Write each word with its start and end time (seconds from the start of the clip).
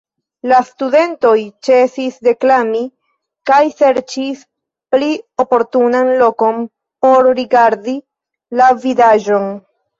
La 0.51 0.59
studentoj 0.67 1.33
ĉesis 1.67 2.15
deklami 2.27 2.81
kaj 3.51 3.59
serĉis 3.81 4.43
pli 4.97 5.13
oportunan 5.45 6.11
lokon 6.25 6.61
por 7.07 7.33
rigardi 7.43 7.99
la 8.63 8.75
vidaĵon. 8.89 9.51